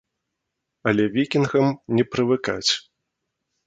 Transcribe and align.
Але 0.93 1.03
вікінгам 1.17 1.69
не 1.99 2.03
прывыкаць. 2.15 2.69